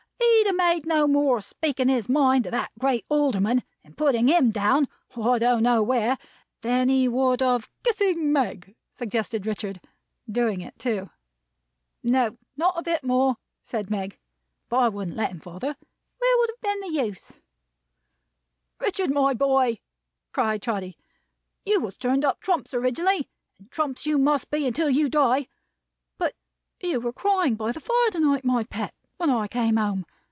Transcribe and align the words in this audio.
He'd 0.23 0.47
have 0.47 0.55
made 0.75 0.85
no 0.85 1.07
more 1.07 1.37
of 1.37 1.43
speaking 1.45 1.87
his 1.87 2.09
mind 2.09 2.43
to 2.43 2.51
that 2.51 2.71
great 2.77 3.05
Alderman, 3.09 3.63
and 3.83 3.97
putting 3.97 4.27
him 4.27 4.51
down 4.51 4.87
I 5.15 5.39
don't 5.39 5.63
know 5.63 5.81
where, 5.81 6.17
than 6.61 6.89
he 6.89 7.07
would 7.07 7.41
of 7.41 7.69
""Kissing 7.83 8.33
Meg," 8.33 8.75
suggested 8.89 9.45
Richard. 9.45 9.79
Doing 10.29 10.61
it, 10.61 10.77
too. 10.77 11.09
"No. 12.03 12.37
Not 12.57 12.77
a 12.77 12.81
bit 12.83 13.03
more," 13.03 13.37
said 13.61 13.89
Meg. 13.89 14.19
"But 14.67 14.77
I 14.79 14.89
wouldn't 14.89 15.15
let 15.15 15.31
him, 15.31 15.39
father. 15.39 15.75
Where 16.17 16.37
would 16.39 16.49
have 16.49 16.61
been 16.61 16.81
the 16.81 17.01
use?" 17.03 17.39
"Richard, 18.79 19.09
my 19.11 19.33
boy!" 19.33 19.79
cried 20.33 20.61
Trotty. 20.61 20.97
"You 21.65 21.79
was 21.79 21.97
turned 21.97 22.25
up 22.25 22.41
Trumps 22.41 22.73
originally, 22.73 23.29
and 23.57 23.71
Trumps 23.71 24.05
you 24.05 24.17
must 24.17 24.49
be 24.51 24.67
until 24.67 24.89
you 24.89 25.07
die! 25.07 25.47
But 26.17 26.35
you 26.81 26.99
were 26.99 27.13
crying 27.13 27.55
by 27.55 27.71
the 27.71 27.79
fire 27.79 28.09
to 28.11 28.19
night, 28.19 28.43
my 28.43 28.63
pet, 28.65 28.93
when 29.17 29.29
I 29.29 29.47
came 29.47 29.77
home. 29.77 30.05